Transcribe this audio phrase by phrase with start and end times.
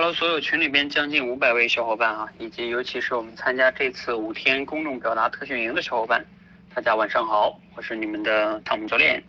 [0.00, 6.24] Hello，所有群里边将近五百位小伙伴啊，以及尤其是我们参加这次五天公众表达特训营的小伙伴，
[6.72, 9.20] 大家晚上好，我是你们的汤姆教练。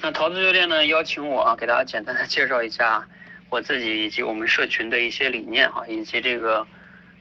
[0.00, 3.06] 那桃子教练呢邀请我啊，给大家简单的介绍一下
[3.50, 6.66] 我自己以及我们社群的一些理念啊，以及这个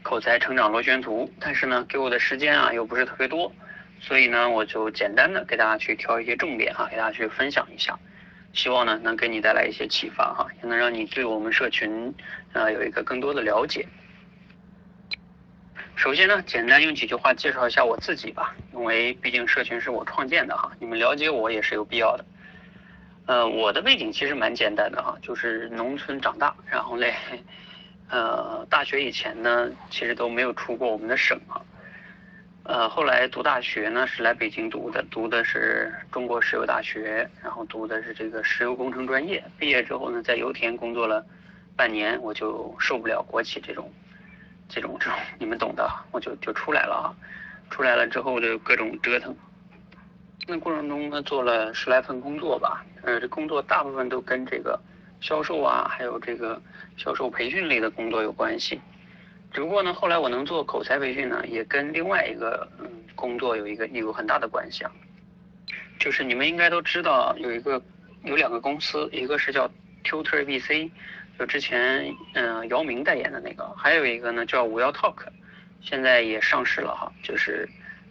[0.04, 1.30] 口才成长螺旋图。
[1.42, 3.52] 但是呢，给我的时间啊又不是特别多，
[4.00, 8.00] 所以呢，我就简单的给大家去挑一些重点哈，给大家去分享一下。
[8.56, 12.12] 希望呢能给你带来一些启发哈，也能让你对我们社群
[12.54, 13.86] 啊有一个更多的了解。
[15.98, 22.26] 首先呢，简单用几句话介绍一下我自己吧，因为毕竟社群是我创建的哈，你们了解我也是有必要的。
[23.28, 27.14] 呃，我的背景其实蛮简单的哈，就是农村长大，然后嘞，
[28.10, 31.60] 呃，大学以前呢，其实都没有出过我们的省啊。
[32.68, 39.44] 呃，后来读大学呢是来北京读的，读的是中国石油大学，然后读的是这个石油工程专业。
[39.60, 41.24] 毕业之后呢，在油田工作了
[41.76, 43.88] 半年，我就受不了国企这种、
[44.68, 47.14] 这种、这种，你们懂的，我就就出来了啊。
[47.70, 49.36] 出来了之后就各种折腾，
[50.48, 54.80] 那过程中呢做了十来份工作吧，呃，这工作大部分都跟这个
[55.22, 56.60] 销售啊，还有这个
[56.98, 58.82] 销售培训类的工作有关系。
[59.56, 64.92] 只不过呢，后来我能做口才培训呢，也跟另外一个嗯工作有一个有很大的关系啊。
[65.98, 67.82] 就是你们应该都知道，有一个
[68.26, 69.72] 有两个公司，一个是叫
[70.04, 70.92] Tutor ABC，
[71.40, 75.20] 就之前嗯姚明代言的那个，还有一个呢叫五幺 Talk，
[75.80, 77.10] 现在也上市了哈。
[77.24, 77.66] 就是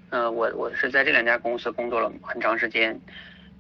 [0.08, 2.98] 呃我我是在这两家公司工作了很长时间，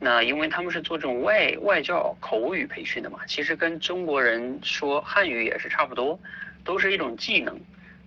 [0.00, 6.18] 那因为他们是做这种外外教口语培训的嘛，其实跟中国人说汉语也是差不多，
[6.64, 7.54] 都是一种技能。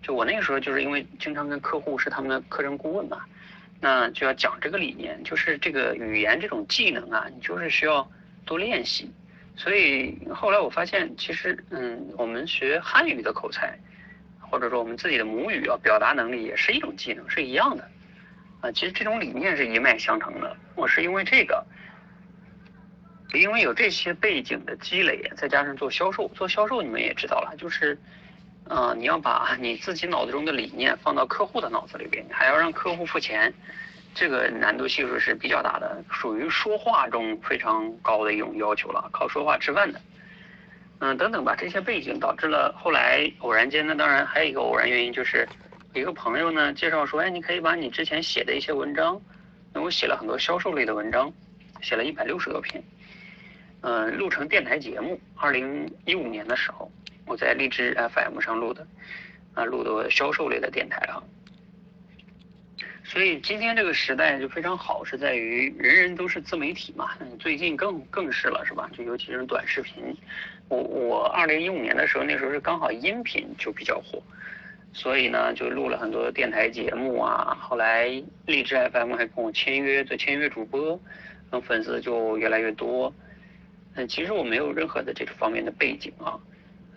[0.07, 3.25] 就我那个时候，就是因为经常跟客户是他们的课程顾问嘛，
[3.81, 8.09] 那就要讲这个理念，就是这个语言这种技能啊，你就是需要
[8.45, 9.11] 多练习。
[9.57, 13.77] 所以后来我发现，其实嗯，我们学汉语的口才，
[14.39, 17.83] 或者说我们自己的母语啊，表达能力也是一种技能，是一样的。
[18.61, 20.55] 啊，其实这种理念是一脉相承的。
[20.75, 21.65] 我是因为这个，
[23.33, 27.99] 因为有这些背景的积累，再加上做销售，做销售你们也知道了，就是。
[28.69, 33.53] 啊，你要把你自己脑子中的理念放到客户的脑子里边，还要让客户付钱，
[34.13, 40.01] 这个难度系数是比较大的，属于说话中非常高的一种要求了，靠说话吃饭的。
[40.99, 45.47] 嗯，等等吧，这些背景导致了后来偶然间呢，当然还有一个偶然原因，就是
[45.93, 49.21] 一个朋友呢介绍说，哎，你可以把你之前写的一些文章，
[49.71, 51.31] 那我写了很多销售类的文章，
[51.81, 52.83] 写了一百六十多篇，
[53.81, 56.91] 嗯，录成电台节目，二零一五年的时候。
[57.27, 58.87] 我在荔枝 FM 上录的，
[59.53, 61.21] 啊，录的销售类的电台啊。
[63.03, 67.11] 所以今天这个时代就非常好，是在于人人都是自媒体嘛。
[67.39, 68.89] 最近更更是了，是吧？
[68.97, 70.15] 就尤其是短视频。
[70.67, 74.21] 我我二零一五年的时候，那时候是刚好音频就比较火，
[74.91, 77.57] 所以呢就录了很多电台节目啊。
[77.61, 78.07] 后来
[78.45, 80.99] 荔枝 FM 还跟我签约做签约主播，
[81.49, 83.13] 那粉丝就越来越多。
[83.95, 86.37] 嗯，其实我没有任何的这个方面的背景啊。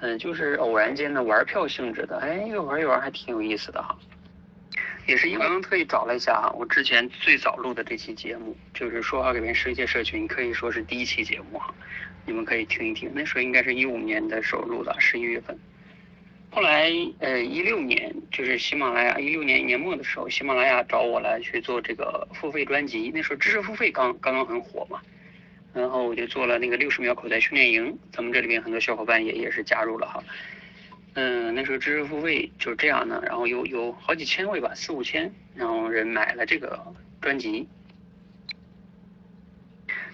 [0.00, 3.96] 嗯，就是偶然间的玩票性质的，哎，又玩一玩还挺有意思的哈。
[5.06, 11.74] 也是因为刚刚特意找了一下哈，我之前最早录的这期节目，就是说话改变世界社群，可以说是第一期节目哈。
[12.26, 15.58] 你们可以听一听，那时候应该是一五年的时候录的，十一月份。
[16.50, 25.00] 后来呃一六年，就是喜马拉雅一六年年末的时候，喜马拉雅找我来去做这个付费专辑，那时候知识付费刚刚刚很火嘛。
[25.72, 30.24] 然后我就做了那个六十秒口才训练营，咱们这里边很多小伙伴也也是加入了哈。
[31.14, 36.80] 嗯，那时候知识付费就是这样的，然后有有好几千位吧，四五千，然后人买了这个
[37.20, 37.68] 专辑。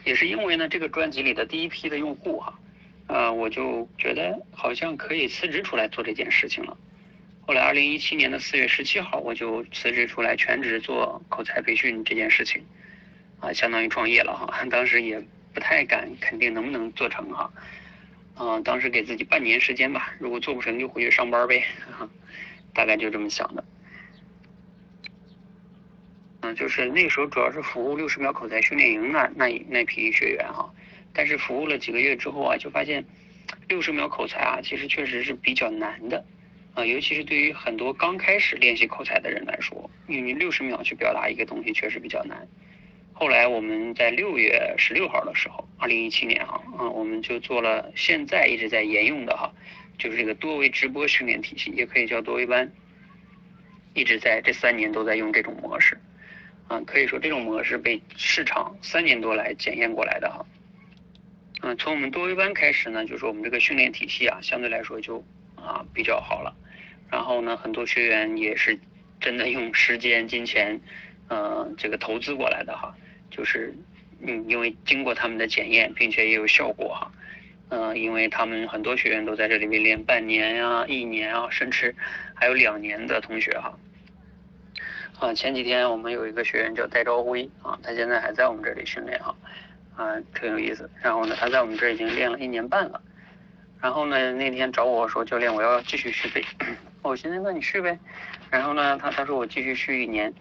[0.04, 2.58] 也是因为呢，这个专辑里的第一批的用户哈，
[3.08, 6.76] 呃，我就觉得好像可以辞职出来做这件事情了。
[7.46, 12.62] 后来二零一七年的四月十七号，我就辞职出来全职做口才培训这件事情，
[13.40, 14.64] 啊，相当于创业了哈。
[14.70, 15.22] 当时也。
[15.56, 17.50] 不太敢肯定能不能做成哈，
[18.38, 21.64] 嗯，当时给自己半年时间吧，如果做不成就回去上班呗，
[22.74, 23.64] 大概就这么想的。
[26.42, 30.70] 嗯，就是那时候主要是服务六十秒口才训练营那那那批学员哈，
[31.14, 33.02] 但是服务了几个月之后啊，就发现
[33.66, 36.22] 六十秒口才啊，其实确实是比较难的，
[36.74, 42.46] 啊，尤其是对于很多刚开始练习口才的人来说，因为六十秒去表达一个东西确实比较难。
[43.18, 49.50] 后来我们在六月十六号的时候，二零一七年啊，啊，我们就做了现在一直在沿用的哈，
[49.96, 52.70] 就是这个多维直播训练体系，也可以叫多维班，
[53.94, 55.98] 一直在这三年都在用这种模式，
[56.68, 60.44] 啊，可以说这种模式被市场三年多来检验过来的哈。
[61.62, 65.24] 嗯，从我们多维班开始呢，就是我们这个训练体系啊，相对来说就
[65.54, 66.54] 啊比较好了。
[67.10, 68.78] 然后呢，很多学员也是
[69.18, 70.78] 真的用时间、金钱，
[71.28, 72.94] 呃，这个投资过来的哈。
[73.30, 73.74] 就是
[74.20, 77.12] 嗯，因为经过他们的检验，并且也有效果哈。
[77.68, 81.94] 嗯，因为他们很多学员都在这里面练半年呀、一年啊，甚至
[82.34, 83.76] 还有两年的同学哈。
[85.18, 89.34] 啊，前几天我们有一个学员叫戴朝辉啊，他现在还在我们这里训练哈，
[89.96, 90.88] 啊，挺有意思。
[91.02, 93.00] 然后呢，他在我们这已经练了一年半了。
[93.80, 96.44] 然后呢，那天找我说教练，我要继续续费。
[97.06, 97.98] 我现在那你续呗。
[98.50, 100.32] 然后呢，他他说我继续续一年，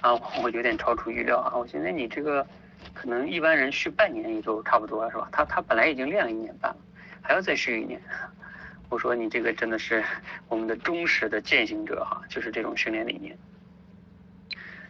[0.00, 1.56] 啊，我有点超出预料啊。
[1.56, 2.46] 我现在你这个
[2.94, 5.28] 可能一般人续半年也就差不多了是吧？
[5.32, 6.78] 他他本来已经练了一年半了，
[7.20, 8.00] 还要再续一年。
[8.88, 10.04] 我说你这个真的是
[10.48, 13.36] 我们的忠实的践行者哈，就是这种训练理念。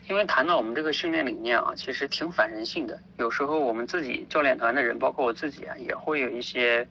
[0.08, 3.00] 因为谈到我们这个训练理念啊，其实挺反人性的。
[3.19, 6.87] 有时候我们自己教练团的人，包括我自己啊，也会有一些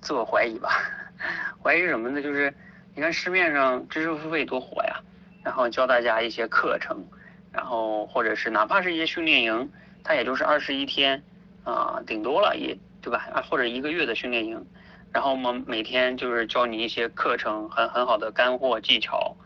[0.00, 0.70] 自我怀疑吧。
[1.62, 2.20] 怀疑什么呢？
[2.20, 2.52] 就是
[2.96, 5.00] 你看市面上知识付费多火呀，
[5.42, 7.04] 然后教大家一些课程，
[7.52, 9.70] 然后或者是哪怕是一些训练营，
[10.04, 11.22] 它也就是二十一天
[11.64, 13.26] 啊，顶多了也对吧？
[13.34, 14.64] 啊，或者一个月的训练营，
[15.12, 19.36] 然后我们每天就是教你一些课程，很很好的干货技巧。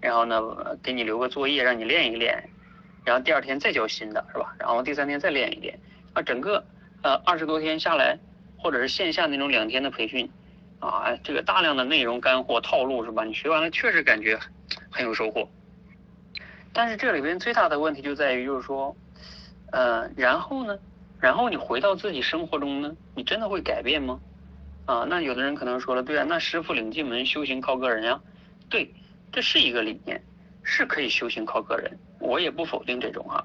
[0.00, 0.40] 然后呢，
[0.80, 2.50] 给你留个作业让你练一练，
[3.04, 4.54] 然后第二天再教新的，是吧？
[4.56, 5.76] 然后第三天再练一练，
[6.12, 6.64] 啊，整个
[7.02, 8.16] 呃二十多天下来，
[8.56, 10.30] 或者是线下那种两天的培训，
[10.80, 13.24] 啊，这个大量的内容干货套路是吧？
[13.24, 14.38] 你学完了确实感觉
[14.90, 15.48] 很有收获。
[16.72, 18.96] 但是这里边最大的问题就在于就是说，
[19.72, 20.78] 呃，然后呢，
[21.20, 24.20] 然后你回到自己生活中呢，你真的会改变吗？
[24.86, 28.20] 啊，那有的人可能说了，对啊，那师傅领进门，修行靠个人呀，
[28.68, 28.94] 对。
[29.30, 30.24] 这是一个理念，
[30.62, 33.44] 是可以修行靠个人，我也不否定这种啊。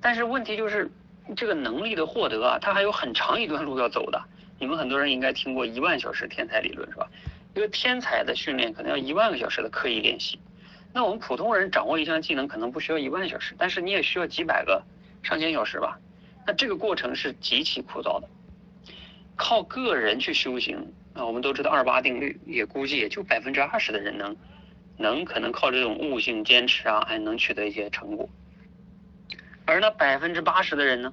[0.00, 0.88] 但是问题就是，
[1.34, 4.22] 这个能力的获得啊，它还有很长一段路要走的。
[4.58, 7.08] 你们很多人应该听过一万小时天才理论是吧？
[7.54, 10.38] 一个天才的训练可能要一万个小时的刻意练习。
[10.92, 14.82] 那我们普通人掌握一项技能可能不需要一万小时，但是你也需要几百个、
[15.22, 15.98] 上千小时吧？
[16.46, 18.28] 那这个过程是极其枯燥的。
[19.36, 24.36] 靠个人去修行啊，我们都知道二八定律，也估计也就百分之二十的人能。
[24.98, 28.26] 能可能靠这种悟性坚持啊，还能取得一些成果。
[29.66, 31.12] 而那百分之八十的人呢，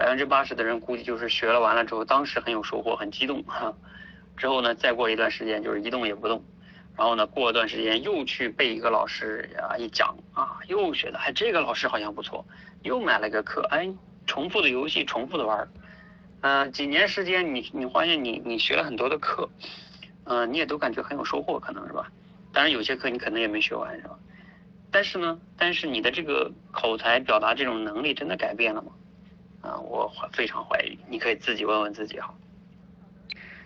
[0.00, 3.70] 百分之八十的人估计就是学了完了之后，当时很有收获，很激动哈。
[4.34, 6.42] 之后呢，再过一段时间就是一动也不动。
[6.96, 12.42] 然后呢，过一段时间又去被一个老师啊一讲啊，又学的，哎，这个老师好像不错，
[12.82, 13.92] 又买了个课，哎，
[14.26, 15.68] 重复的游戏，重复的玩儿。
[16.40, 19.50] 嗯，几年时间，你你发现你你学了很多的课，
[20.24, 22.10] 嗯，你也都感觉很有收获，可能是吧？
[22.54, 24.18] 当然有些课你可能也没学完是吧？
[24.90, 28.92] 但是呢，但是你的这个口才表达这种能力真的改变了吗？
[29.62, 30.98] 啊，我非常怀疑。
[31.08, 32.34] 你可以自己问问自己哈。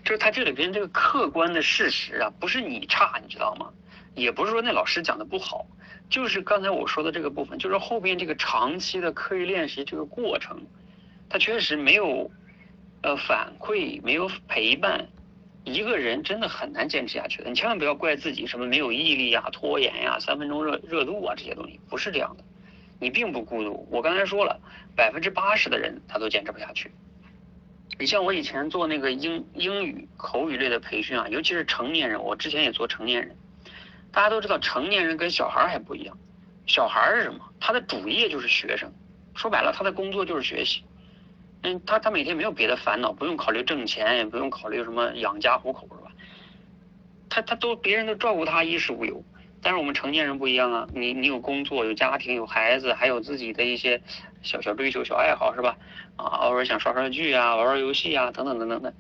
[0.05, 3.73] 就是他这里边这个客观的事实啊，不是你差，你知道吗？
[4.14, 5.67] 也不是说那老师讲的不好，
[6.08, 10.61] 就是刚才我说的这个部分，就是后边这个长期的刻意练习这个过程，
[11.29, 12.31] 他确实没有
[13.02, 15.08] 呃反馈，没有陪伴。
[15.64, 22.44] 一个人真的很难坚持下去的，你千万不要怪自己什么没有毅力呀、拖延呀、三分钟热热度啊这些东西，不是这样的，
[22.99, 23.87] 你并不孤独。
[23.91, 24.61] 我刚才说了，
[24.96, 26.91] 百分之八十的人他都坚持不下去。
[27.99, 33.36] 你像我以前做那个英英语口语类的培训啊，尤其是成年人，我之前也做成年人，
[34.10, 36.19] 大家都知道成年人跟小孩还不一样，
[36.67, 37.41] 小孩是什么？
[37.60, 38.93] 他的主业就是学生，
[39.36, 40.82] 说白了他的工作就是学习。
[41.63, 46.10] 嗯，他他每天没有别的烦恼，不用考虑挣钱，也不用考虑什么养家糊口，是吧？
[47.31, 49.22] 他他都别人都照顾他衣食无忧，
[49.64, 54.00] 但是我们成年人不一样啊，你你有工作，有家庭，有孩子，还有自己的一些
[54.42, 55.76] 小小追求、小爱好，是吧？
[56.16, 58.92] 啊，偶尔想刷刷剧啊，玩玩游戏啊，等等等等的，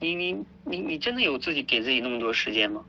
[0.00, 2.82] 你你你你真的有自己给自己那么多时间吗？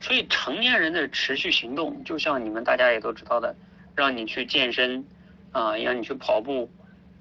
[0.00, 3.56] 所以成年人的持续行动，就像你们大家也都知道的，
[3.96, 5.04] 让你去健身
[5.52, 6.70] 啊，让你去跑步。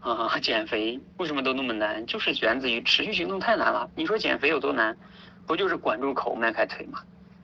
[0.02, 2.06] 啊， 减肥为什么都那么难？
[2.06, 3.90] 就是源自于持续行动太难了。
[3.96, 4.96] 你说减肥有多难？
[5.46, 7.02] 不就是管住口，迈开腿吗？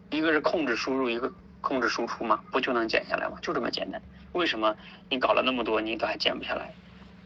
[0.10, 1.30] 一个是控制输入，一个
[1.66, 3.38] 控制输出嘛，不就能减下来吗？
[3.42, 4.02] 就这么简单。
[4.34, 4.76] 为什么
[5.10, 6.74] 你搞了那么多，你都还减不下来？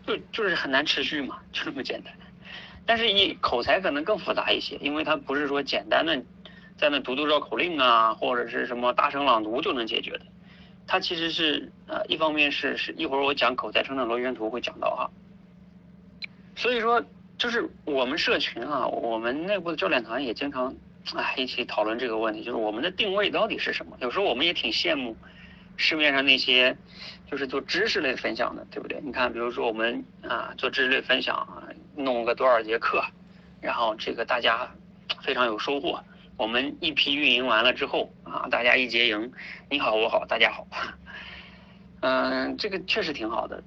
[0.07, 2.13] 就就是很难持续嘛， 就这么简单。
[2.85, 6.23] 但是，一口才可能更复杂一些，因为它不是说简单的
[6.77, 10.21] 在那读读绕口令啊，或者是什么大声朗读就能解决的。
[10.87, 15.11] 它其实是呃，一方面是是一会儿我讲口才成长螺旋图会讲到哈，
[16.55, 17.03] 所以说
[17.37, 20.73] 就是我们社群啊，我们内部的教练团也经常
[21.15, 23.97] 哎一起讨论这个问题，就是我们的定位到底是什么？
[23.99, 25.15] 有时候我们也挺羡慕
[25.77, 26.77] 市面上那些
[27.29, 28.99] 就是做知识类分享的，对不对？
[29.01, 31.63] 你看，比如说我们啊做知识类分享啊，
[31.95, 33.03] 弄个多少节课
[33.61, 34.69] 然后这个大家
[35.23, 36.03] 非常有收获。
[36.37, 39.31] 我们一批运营完了之后啊，大家一结营，
[39.69, 40.67] 你好我好大家好，
[42.01, 43.61] 嗯，这个确实挺好的。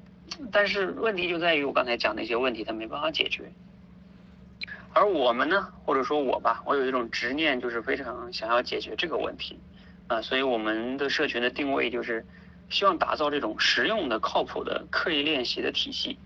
[0.50, 3.52] 但是问题就在于我刚才讲那些问题，它没办法解决。
[4.94, 9.58] 而我们呢，或者说我吧，我有一种执念，就是非常想要解决这个问题，
[10.06, 12.24] 啊，所以我们的社群的定位就是
[12.68, 16.18] 希望打造这种实用的、靠谱的刻意练习的体系，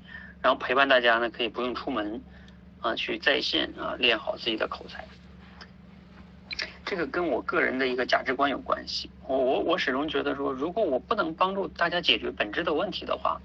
[0.43, 2.21] 然后陪伴大家呢，可以不用出门，
[2.81, 5.05] 啊，去在线啊练好自己的口才。
[6.85, 9.11] 这个跟我个人的一个价值观有关系。
[9.27, 13.41] 我我我始终觉得说，如果我不能帮助大家解决本质的问题的话，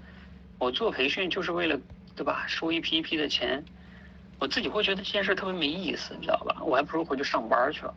[0.58, 1.78] 我做培训就是为了，
[2.16, 2.44] 对吧？
[2.48, 3.64] 收一批一批的钱。
[4.42, 6.56] 我自己会觉得这件事特别没意思，你知道吧？
[6.64, 7.94] 我还不如回去上班去了。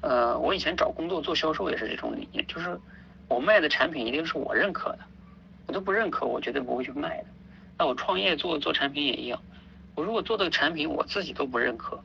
[0.00, 2.76] 呃，我以前找工作做销售也是这种理念，就是
[3.28, 4.98] 我卖的产品一定是我认可的，
[5.68, 7.26] 我都不认可，我绝对不会去卖的。
[7.78, 9.40] 那我创业做做产品也一样，
[9.94, 12.02] 我如果做的产品我自己都不认可，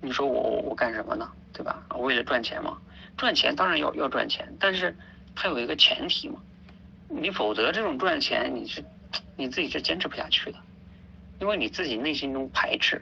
[0.00, 1.30] 你说我我干什么呢？
[1.52, 1.84] 对吧？
[1.98, 2.78] 为了赚钱嘛，
[3.18, 4.96] 赚钱当然要要赚钱，但是
[5.36, 6.40] 它有一个前提嘛，
[7.06, 8.82] 你否则这种赚钱你是
[9.36, 10.58] 你自己是坚持不下去的。
[11.40, 13.00] 因为你自己内心中排斥，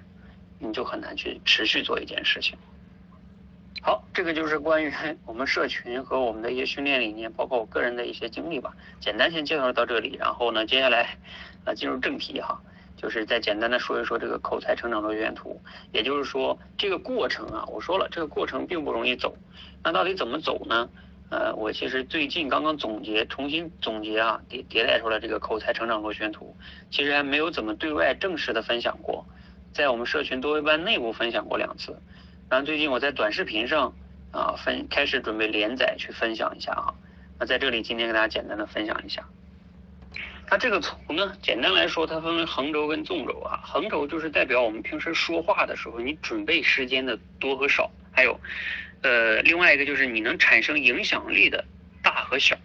[0.59, 2.57] 你就很难去持续做一件事情。
[3.83, 4.93] 好，这个就是关于
[5.25, 8.75] 我们社群和我们的一些训练理念，包括我个人的一些经历吧。
[9.01, 11.17] 简单先介绍到这里，然后呢，接下来
[11.65, 12.61] 啊进入正题哈，
[12.97, 15.61] 就是再简单的说一说这个口才成长路线图。
[15.93, 19.37] 也就是说，这个过程啊，我说了，这个过程并不容易走。
[19.85, 20.89] 那到底怎么走呢？
[21.29, 26.57] 呃，我其实最近刚刚总结，重新总结啊，迭迭代出来这个口才成长螺旋图，
[26.91, 29.27] 其实还没有怎么对外正式的分享过，
[29.73, 32.01] 在我们社群多维班内部分享过两次，
[32.49, 33.93] 然后最近我在短视频上
[34.31, 36.95] 啊分开始准备连载去分享一下啊，
[37.41, 39.27] 那在这里今天给大家简单的分享一下，
[40.47, 48.41] 它这个图呢，简单来说它分为横轴跟纵轴啊，横轴就是代表我们平时说话的时候你准备时间的多和少，还有。
[49.03, 51.65] 呃，另外一个就是你能产生影响力的
[52.03, 52.59] 大和小，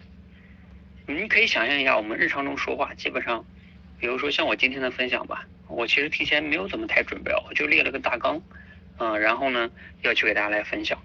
[1.06, 3.44] 你可以想象一下，我们日常中说话，基本上，
[4.00, 8.42] 比如说像我今天的分享吧，我其实提前没有怎么太准备，我就列了个大纲，
[8.98, 10.98] 嗯，然后呢，要去给大家来分享。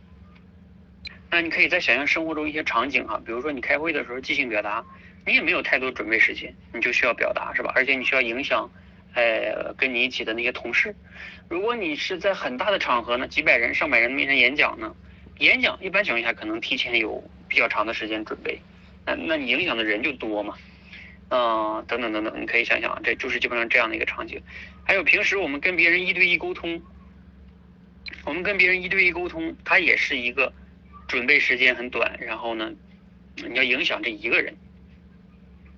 [1.29, 4.83] 那你可以再想象生活中一些场景哈，比如说你开会的时候即兴表达，
[5.25, 7.71] 你也没有太多准备时间，你就需要表达是吧？
[7.75, 8.67] 而且你需要影响，
[9.17, 10.95] 呃，跟你一起的那些同事。
[11.49, 14.95] 如果你是在很大的场合呢，几百人、上百人面前演讲呢？
[15.39, 18.61] 演讲一般情况下可能提前有比较长的时间准备，
[19.07, 20.55] 那那你影响的人就多嘛，
[21.29, 24.39] 嗯，等等等等，你可以想想，这就是基本上这样的一个场景。
[24.83, 26.79] 还有平时我们跟别人一对一沟通，
[28.23, 30.53] 我们跟别人一对一沟通，它也是一个
[31.07, 32.71] 准备时间很短，然后呢，
[33.35, 34.55] 你要影响这一个人，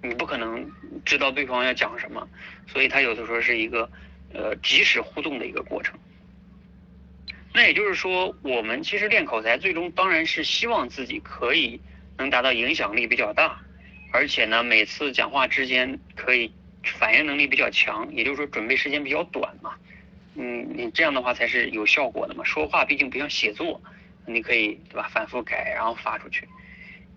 [0.01, 0.71] 你不可能
[1.05, 2.27] 知道对方要讲什么，
[2.67, 3.89] 所以它有的时候是一个
[4.33, 5.99] 呃即时互动的一个过程。
[7.53, 11.81] 那也就是说，我们其实练口才，最终当然是希望自己可以
[12.17, 13.59] 能达到影响力比较大，
[14.13, 16.53] 而且呢，每次讲话之间可以
[16.83, 19.73] 反应能力比较强，也就是说准备时间比较短嘛。
[20.35, 22.43] 嗯，你这样的话才是有效果的嘛。
[22.43, 23.81] 说话毕竟不像写作，
[24.27, 26.47] 你可以对吧，反复改然后发出去。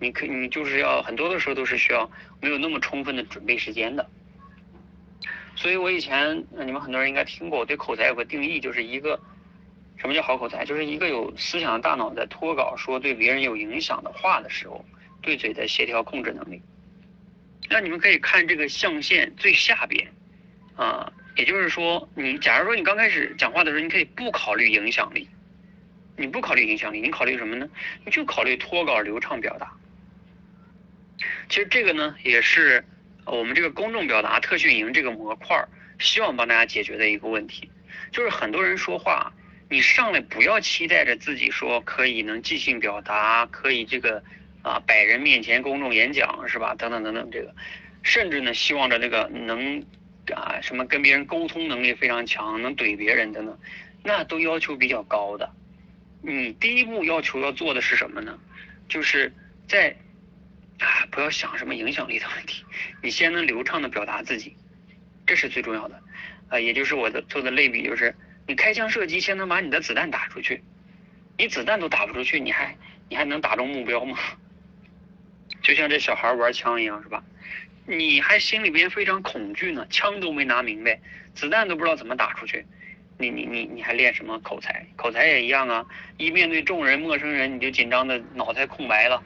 [0.03, 2.11] 你可你就是要很多的时候都是需要
[2.43, 4.07] 没有那么充分的准备时间的。
[5.57, 9.19] 所以我以前你们很多人应该听过，我对口才有个定义，就是一个。
[9.99, 10.65] 什么叫好口才？
[10.65, 14.85] 就是一个有思想的大脑在脱稿说对别人有影响的话的时候，
[15.21, 16.61] 对嘴的协调控制能力。
[17.71, 20.11] 那你们可以看这个象限最下边，
[20.75, 25.29] 啊，也就是说，你假如说你刚开始讲话的时候，你可以不考虑影响力，
[26.17, 27.69] 你不考虑影响力，你考虑什么呢？
[28.05, 29.73] 你就考虑脱稿流畅表达。
[31.49, 32.85] 其实这个呢，也是
[33.25, 35.69] 我们这个公众表达特训营这个模块儿
[35.99, 37.71] 希望帮大家解决的一个问题，
[38.11, 39.33] 就是很多人说话。
[39.69, 44.23] 你上来不要期待着自己说可以能即兴表达，可以这个
[44.61, 46.75] 啊百人面前公众演讲是吧？
[46.75, 47.55] 等等等等，这个
[48.03, 49.83] 甚至呢希望着那个能
[50.35, 53.59] 啊什么跟别人沟通能力非常强，能怼别人等等，
[54.03, 55.49] 那都要求比较高的。
[56.21, 58.39] 你第一步要求要做的是什么呢？
[58.89, 59.33] 就是
[59.67, 59.97] 在
[61.11, 62.65] 不要想什么影响力的问题，
[63.03, 64.57] 你先能流畅的表达自己，
[65.27, 66.01] 这是最重要的。
[66.49, 68.15] 啊，也就是我的做的类比就是。
[68.47, 70.63] 你开枪射击，先能把你的子弹打出去，
[71.39, 72.77] 你子弹都打不出去，你还
[73.09, 74.19] 你还能打中目标吗？
[75.63, 77.23] 就像这小孩玩枪一样，是吧？
[77.87, 81.01] 你还心里边非常恐惧呢，枪都没拿明白，
[81.35, 82.67] 子弹都不知道怎么打出去，
[83.17, 84.85] 你你你你还练什么口才？
[84.97, 85.87] 口才也一样啊，
[86.17, 89.23] 一面对众人、陌生人，你就紧张的脑袋空白了，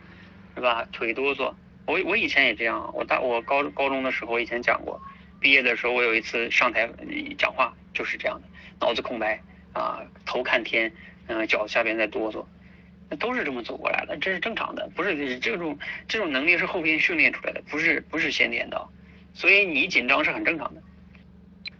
[0.56, 0.88] 是吧？
[0.90, 1.54] 腿哆嗦。
[1.86, 5.00] 我我以前也这样，我大我高高中的时候以前讲过，
[5.38, 6.88] 毕业的时候我有一次上台
[7.38, 8.48] 讲话就是这样的。
[8.80, 9.40] 脑子空白，
[9.72, 10.92] 啊，头看天，
[11.28, 12.44] 嗯，脚下边在哆嗦，
[13.08, 18.88] 那都是这么走过来的，这是正常的，不是这种这种能力是后天训练出来的，不是不是先天的，
[19.32, 20.82] 所以你紧张是很正常的。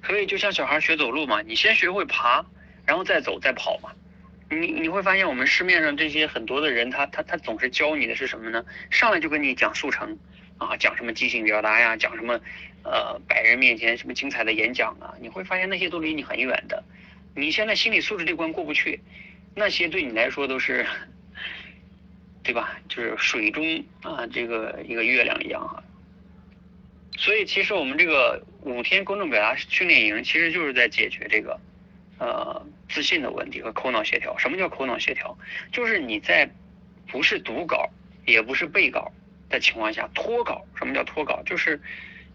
[0.05, 2.45] 所以就像小孩学走路嘛，你先学会爬，
[2.85, 3.91] 然后再走再跑嘛。
[4.49, 8.65] 你你会发现我们市面上这些很多的人，他他他总是教你的是什么呢？
[8.91, 10.17] 上来就跟你讲速成，
[10.59, 12.41] 啊，讲什么即兴表达呀，讲什么，
[12.85, 16.85] 呃，百人面前什么精彩的演讲啊，你会发现那些都离你很远的。
[17.35, 19.01] 你现在心理素质这关过不去，
[19.55, 20.87] 那些对你来说都是，
[22.45, 22.79] 对吧？
[22.89, 25.83] 就是水中啊这个一个月亮一样啊。
[27.19, 31.59] 所以其实我们这个五天公众表达训练营，其实就是在解决这个。
[32.19, 34.37] 呃，自信的问题和口脑协调。
[34.39, 35.37] 什么叫口脑协调？
[35.71, 36.49] 就是你在
[37.09, 37.91] 不是读稿，
[38.25, 39.13] 也不是背稿
[39.51, 40.65] 的情况下脱稿。
[40.77, 41.43] 什么叫脱稿？
[41.45, 41.81] 就是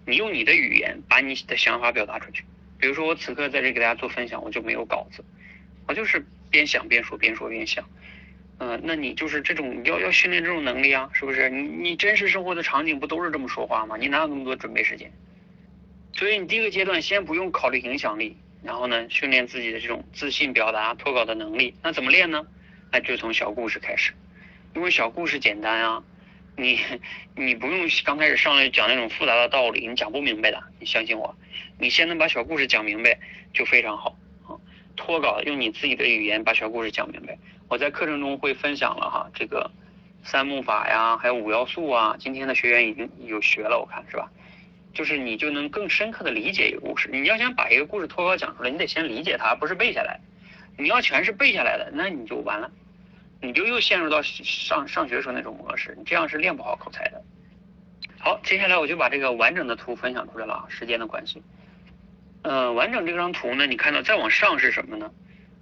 [0.05, 2.43] 你用你的语言把你的想法表达出去。
[2.77, 5.23] 比如说我此刻在这给大家做分享，我就没有稿子，
[5.87, 7.83] 我就是边想边说，边说边想。
[8.59, 11.49] 嗯，那你就是这种要要训练这种能力啊，是不是？
[11.49, 13.97] 你你真实生活的场景不都是这么说话吗？
[13.97, 15.11] 你哪有那么多准备时间？
[16.13, 18.37] 所以你第一个阶段先不用考虑影响力。
[18.63, 21.73] 然后呢，训练自己的这种自信表达、脱稿的能力。
[21.81, 22.45] 那怎么练呢？
[22.91, 24.13] 那就从小故事开始，
[24.75, 26.03] 因为小故事简单啊，
[26.57, 26.79] 你
[27.35, 30.61] 你不用刚开始上来讲那种复杂的道理，你讲不明白的。
[30.79, 31.35] 你相信我，
[31.79, 33.17] 你先能把小故事讲明白
[33.53, 34.59] 就非常好啊。
[34.95, 37.37] 脱稿用你自己的语言把小故事讲明白。
[37.69, 39.71] 我在课程中会分享了哈，这个
[40.23, 42.15] 三木法呀，还有五要素啊。
[42.19, 44.29] 今天的学员已经有学了，我看是吧？
[44.93, 47.09] 就是你就能更深刻的理解一个故事。
[47.11, 50.19] 你要想把一个故事脱稿讲出来，你得先理解它，不是背下来。
[50.77, 52.71] 你要全是背下来的，那你就完了，
[53.41, 57.21] 你就又陷入到上上学时候那种模式，你这样是练不好口才的。
[58.19, 61.41] 好，接下来我就把这个完整的图分享出来了啊，时间的关系。
[62.43, 65.11] 嗯，完整这张图呢，你看到再往上是什么呢？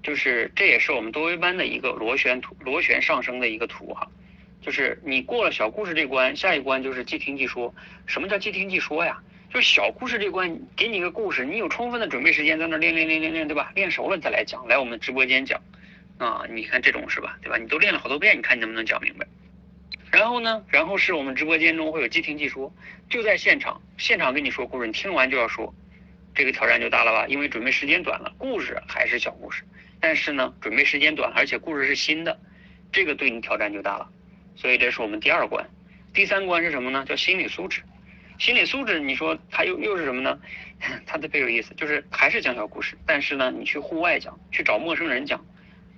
[0.02, 4.10] 就是这也是我们多维班的一个螺旋图，螺旋上升的一个图哈。
[4.62, 7.74] 就是你过了小故事这关，下一关就是即听即说。
[8.06, 9.22] 什么叫即听即说呀？
[9.52, 13.72] 就是小故事这关，给你一个故事，你有充分的准备时间，在那练练练练练，对吧？
[13.74, 15.60] 练熟了再来讲，来我们直播间讲。
[16.18, 17.38] 啊，你看这种是吧？
[17.42, 17.58] 对吧？
[17.58, 19.26] 你都练了好多遍，你看你能不能讲明白？
[20.12, 20.64] 然后呢？
[20.68, 22.72] 然后是我们直播间中会有即听即说，
[23.10, 25.74] 就在现场，现场跟你说故事，你听完就要说，
[26.36, 27.26] 这个挑战就大了吧？
[27.28, 29.64] 因为准备时间短了，故事还是小故事，
[30.00, 32.40] 但是呢，准备时间短，而且故事是新的，
[32.92, 34.10] 这个对你挑战就大了。
[34.60, 35.66] 所以这是我们第二关，
[36.14, 37.06] 第三关是什么呢？
[37.08, 37.82] 叫心理素质。
[38.38, 40.38] 心理素质，你说它又又是什么呢？
[41.08, 45.40] 它特别有意思，就是还是讲小故事，但是呢，你去户外讲，去找陌生人讲，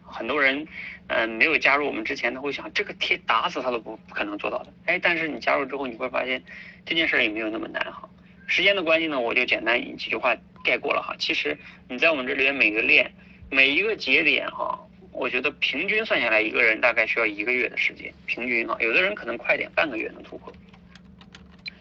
[0.06, 0.67] 很多人，
[1.08, 4.71] 嗯，没有加入我们之前，他会想这个贴打死他都不不可能做到的。
[4.86, 6.43] 哎，但是你加入之后，你会发现
[6.86, 8.08] 这件事儿也没有那么难哈。
[8.45, 11.15] 时间的关系呢，我就简单几句话概括了哈。
[11.17, 11.58] 其实
[11.89, 13.12] 你在我们这里面每个练
[13.50, 14.80] 每一个节点哈。
[15.21, 20.51] 我觉得平均算下来，一个人大概需要一个月的时间，平均啊，有的人可能快点，半个月能突破。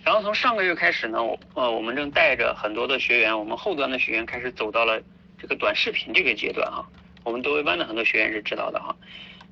[0.05, 5.01] 然后从上个月开始呢，我呃，我们正带着很多的学员，我们后端的学员开始走到了
[5.39, 6.85] 这个短视频这个阶段啊。
[7.25, 8.95] 我们多维班的很多学员是知道的哈，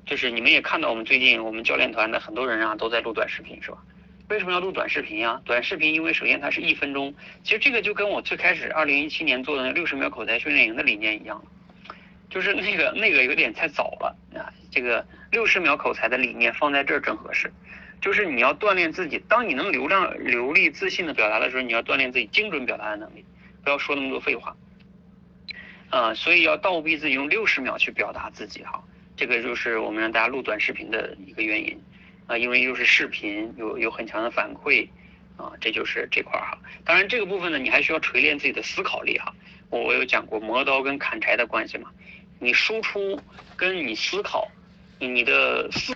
[0.05, 3.79] 就是你们也看到我们最近我们教练团的很多人啊都在录短视频是吧？
[4.29, 5.41] 为什么要录短视频呀？
[5.45, 7.11] 短视频因为首先它是一分钟，
[7.43, 11.43] 其实这个就跟我最开始二零一七年做的那六十秒口才训练营的理念一样。
[12.29, 14.53] 就是那个那个有点太早了啊！
[14.71, 17.51] 这个六十秒口才的理念放在这儿正合适。
[18.01, 23.25] 就是你要锻炼自己，当你能流畅、流利、自信的表达的时候，你要锻炼自己精准表达的能力，
[23.63, 24.55] 不要说那么多废话。
[25.89, 28.81] 啊，所以要倒逼自己用六十秒去表达自己哈。
[29.17, 31.77] 这个就是我们让大家录短视频的一个原因
[32.27, 34.87] 啊，因为又是视频，有有很强的反馈
[35.35, 36.57] 啊，这就是这块哈。
[36.85, 39.33] 当然这个部分呢，你还需要锤炼自己的思考力哈。
[39.69, 41.91] 我我有讲过磨刀跟砍柴的关系嘛。
[42.41, 43.19] 你输出
[43.57, 44.47] 跟你思考，
[44.97, 45.93] 你的思，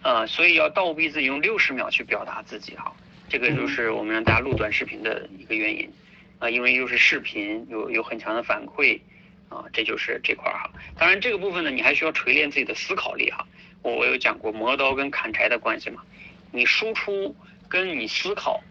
[0.00, 2.90] 呃，所以要倒逼自己用六十秒去表达自己哈，
[3.28, 5.92] 这个就是我们让大家录短视频的一个原因，
[6.38, 8.98] 啊，因为又是视频，有有很强的反馈，
[9.50, 10.70] 啊，这就是这块哈。
[10.96, 13.46] 当然这个部分呢，你还需要锤炼自己的思考力哈。
[13.82, 16.02] 我我有讲过磨刀跟砍柴的关系嘛，
[16.50, 17.36] 你输出
[17.68, 18.62] 跟你思考。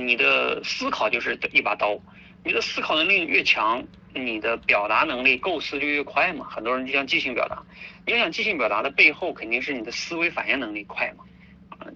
[0.00, 1.98] 你的思考就是一把刀，
[2.44, 6.46] 你的思考能力越强，你的表达能力构思就越快嘛。
[6.50, 7.62] 很多人就像即兴表达，
[8.06, 11.24] 你要想即兴表达的背后肯定是你的思维反应能力快嘛，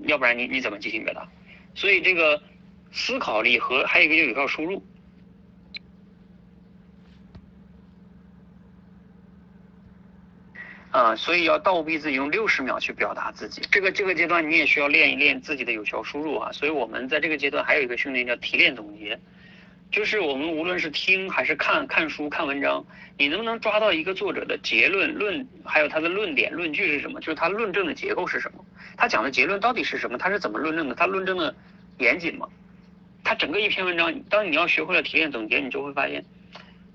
[0.02, 1.26] 要不然你你怎么即兴表达？
[1.74, 2.42] 所以这个
[2.92, 4.82] 思考力和还有一个就有效输入，
[10.96, 13.60] 啊，所以要倒逼自己用六十秒去表达自己。
[13.70, 16.50] 这个这个阶段你也需要练一练自己的有效输入啊。
[16.52, 19.20] 所以我们在这个阶段还有一个训练叫提炼总结，
[19.90, 22.82] 就是我们无论是听还是看看书看文章，
[23.18, 27.20] 你能不能抓到一个作者的结论论，还有他的论点论据是什么？
[27.20, 28.64] 就是他论证的结构是什么？
[28.96, 30.16] 他讲的结论到底是什么？
[30.16, 30.94] 他是怎么论证的？
[30.94, 31.54] 他论证的
[31.98, 32.48] 严谨吗？
[33.22, 36.24] 他整个一篇文章，当你要学会了提炼总结，你就会发现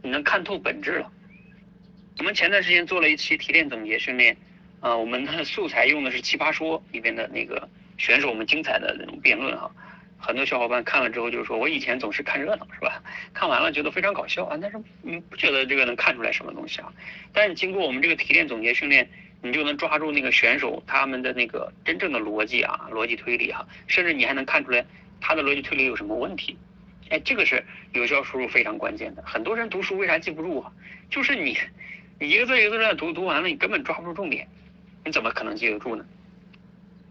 [0.01, 1.11] 你能看透本质了。
[2.17, 4.35] 我们前段时间做了一期提炼总结训练，
[4.79, 9.71] 啊，我们的素材用的是《奇葩说》里边的那个选手们精彩的那种辩论哈，
[10.19, 13.01] 很多小伙伴看了之后就是说，我以前总是看热闹是吧？
[13.33, 16.93] 看完了觉得非常搞笑啊，但是嗯不觉得这个能看出来什么东西啊。
[17.33, 19.09] 但是经过我们这个提炼总结训练，
[19.41, 24.85] 你就能抓住那个选手他们的那个真正的逻辑啊，逻辑推理哈，甚至你还能看出来
[25.21, 26.57] 他的逻辑推理有什么问题。
[27.09, 29.23] 哎，这个是有效输入非常关键的。
[29.25, 30.71] 很多人读书为啥记不住啊？
[31.09, 31.57] 就是你。
[32.21, 34.47] 你一个字一个字读，读完了你根本抓不住重点，
[35.03, 36.05] 你怎么可能记得住呢？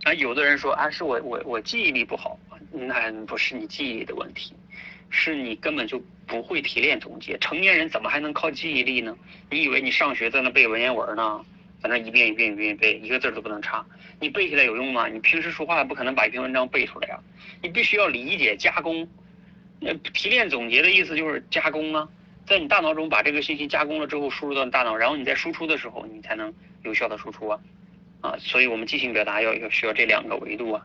[0.04, 2.38] 啊，有的人说啊，是我我我记忆力不好，
[2.70, 4.54] 那不是你记忆力的问题，
[5.08, 7.36] 是你根本就不会提炼总结。
[7.38, 9.16] 成年人怎么还能靠记忆力呢？
[9.50, 11.44] 你以为你上学在那背文言文呢？
[11.82, 13.84] 在那一遍一遍一遍背，一个字都不能差，
[14.20, 15.08] 你背下来有用吗？
[15.08, 17.18] 你平时说话不可能把一篇文章背出来啊，
[17.60, 19.08] 你必须要理解加工。
[19.80, 22.08] 那提炼总结的意思就是加工啊。
[22.46, 27.60] 在你大脑中把这个信息加工了之后，输入到你大脑，然后你在输出的时候，你才能有效的输出啊，
[28.20, 30.84] 啊，所以我们即兴表达要要需要这两个维度啊，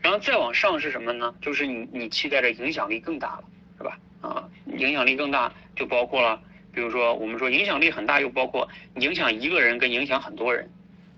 [0.00, 1.34] 然后再往上是什么呢？
[1.42, 3.44] 就是你你期待着影响力更大了，
[3.76, 3.98] 是吧？
[4.22, 6.40] 啊，影响力更大就包括了，
[6.72, 8.66] 比如说我们说影响力很大，又包括
[8.96, 10.70] 影响一个人跟影响很多人，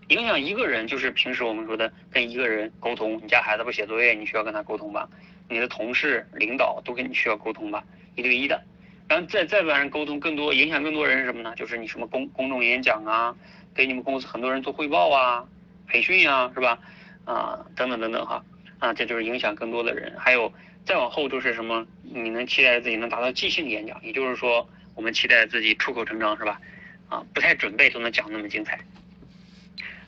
[0.09, 5.09] 影响一个人就是平时我们说的跟一个人沟通，你家孩子不写作业，你需要跟他沟通吧？
[5.49, 7.85] 你的同事、领导都跟你需要沟通吧？
[8.17, 8.63] 一对一的，
[9.09, 11.55] 然后再再不然沟通更多，影响更多人是什么呢？
[11.57, 13.35] 就是你什么公公众演讲啊，
[13.75, 15.45] 给你们公司很多人做汇报啊，
[15.87, 16.79] 培训啊，是吧？
[17.25, 18.45] 啊，等等等等哈，
[18.79, 20.15] 啊，这就是影响更多的人。
[20.19, 20.53] 还有
[20.85, 21.87] 再往后就是什么？
[22.03, 26.61] 你能期待自己能达到即兴演讲，也就是说，我们期待自己出口成章，是吧？
[27.09, 28.79] 啊，不太准备都能讲那么精彩。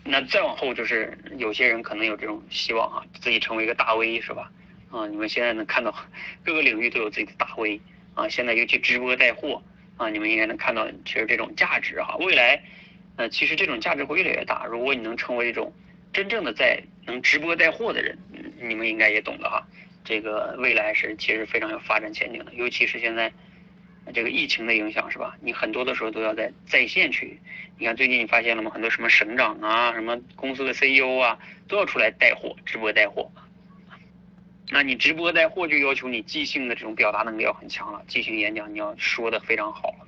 [0.05, 4.51] 那再往后就是有些人可能有这种希望啊，自己成为一个大 V，是吧？
[4.91, 5.93] 啊，你们现在能看到
[6.45, 7.81] 各个领域都有自己的大 V。
[8.17, 9.63] 啊，现在尤其直播带货
[9.99, 12.61] 啊，你们应该能看到，其实这种价值哈，未来，
[13.17, 14.65] 呃，其实这种价值会越来越大。
[14.65, 15.71] 如果你能成为一种
[16.15, 18.19] 真正的在能直播带货的人，
[18.59, 19.63] 你们应该也懂的哈。
[20.03, 23.31] 这个未来是其实非常有发展前景的，尤其是现在
[24.15, 25.37] 这个疫情的影响是吧？
[25.43, 27.39] 你很多的时候都要在在线去。
[27.77, 28.71] 你看最近你发现了吗？
[28.71, 33.31] 很多什么省长啊，什么公司的 CEO 啊，都要出来带货，直播带货。
[34.69, 40.07] 那你直播带货就要求你即兴的这种表达能力要很强了，即兴演讲你要说的非常好了。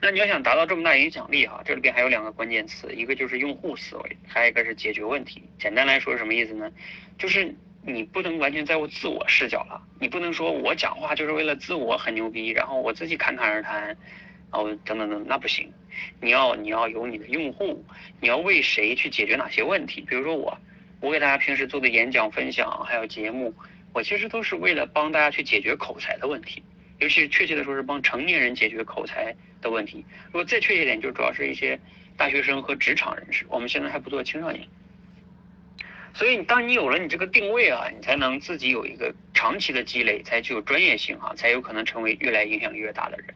[0.00, 5.42] 那你要想达到这么大影响力哈，这里边还有两个关键词，一个就是用户思维，还有一个是解决问题。
[5.58, 6.70] 简单来说是什么意思呢？
[7.18, 13.96] 就是你不能完全在乎自我视角了，你不能说我讲话就是为了自我很牛逼，然后我自己侃侃而谈，然
[14.52, 15.72] 后等等等，那不行。
[16.20, 17.84] 你要你要有你的用户，
[18.20, 20.02] 你要为谁去解决哪些问题？
[20.02, 20.56] 比如说我。
[21.00, 23.54] 我给大家平时做的演讲分享，还有节目，
[23.92, 26.62] 我其实都是为了帮大家去解决口才的问题，
[26.98, 30.04] 尤其确切的说是帮成年人解决口才的问题。
[30.26, 31.78] 如果再确切一点，就主要是一些
[32.16, 33.44] 大学生和职场人士。
[33.48, 34.66] 我们现在还不做青少年，
[36.14, 43.34] 所以当你有了你这个定位啊，你才能自己有一个长期的积累，才具有专业性啊，才有可能成为越来影响力越大的人，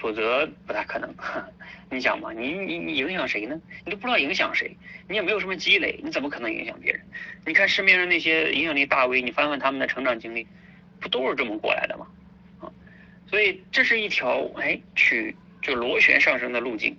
[0.00, 1.14] 否则不大可能。
[1.92, 3.60] 你想嘛，你你你影响谁呢？
[3.84, 4.76] 你都不知道影响谁，
[5.08, 7.00] 你也没有什么积累，你怎么可能影响别人？
[7.44, 10.46] 你看市面上那些影响力大 V，你翻翻他们的成长经历，
[11.00, 12.06] 不都是这么过来的吗？
[12.60, 12.70] 啊，
[13.28, 16.96] 所以这是一条哎去就螺旋上升的路径。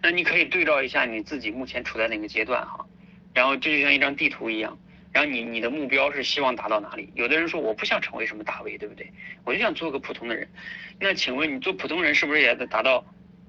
[0.00, 2.86] 那你可以对照一下你自己目前处在哪个阶段哈，
[3.34, 4.78] 然后这就像一张地图一样，
[5.12, 7.10] 然后你你的目标是希望达到哪里？
[7.14, 9.10] 有的人说我不想成为什么大 V，对不对？
[9.44, 10.48] 我就想做个普通的人。
[11.00, 13.04] 那请问你做普通人是不是也得达到？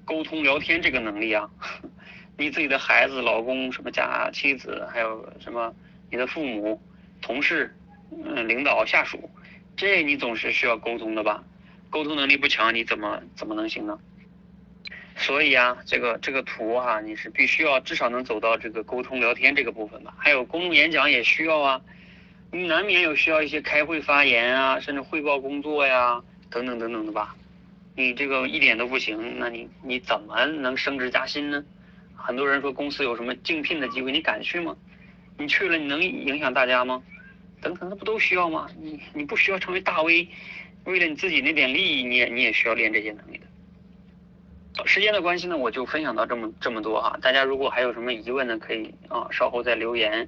[0.06, 1.48] 沟通聊天这个能力啊，
[2.36, 5.72] 你自己的孩子、老公、什么家妻子，还有什么
[6.10, 6.82] 你的父母、
[7.22, 7.76] 同事、
[8.12, 9.30] 嗯领导、下属，
[9.78, 11.44] 这你总是需要沟通的吧？
[11.92, 14.00] 沟通能力不强，你怎么怎么能行呢？
[15.20, 20.14] 所以啊，这个这个图哈，你是必须要至少能走到这个沟通聊天这个部分吧？
[20.18, 21.82] 还有公众演讲也需要啊，
[22.52, 27.36] 你难免有需要一些开会发言啊，甚至汇报工作呀，等等等等的吧？
[27.96, 31.64] 你这个一点都不行，那你你怎么能升职加薪呢？
[32.16, 34.76] 很多人说公司有什么竞聘的机会，你敢去吗？
[35.38, 37.04] 你去了你能影响大家吗？
[37.62, 38.70] 等等，那不都需要吗？
[38.82, 40.30] 你你不需要成为大 V，
[40.86, 43.46] 为了你自己那点利益，你也你也需要练这些能力的。
[44.86, 47.18] 时间的关系呢，我就分享到这么这么多哈。
[47.22, 50.28] 大家如果还有什么疑问呢，可以啊稍后再留言。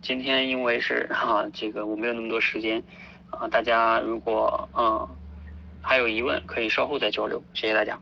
[0.00, 2.82] 今天因为是哈这个我没有那么多时间
[3.30, 5.08] 啊，大家如果嗯
[5.80, 7.42] 还有疑问，可以稍后再交流。
[7.54, 7.98] 谢谢大家。